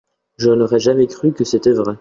[0.39, 1.89] Je n'aurais jamais cru que c'était vrai.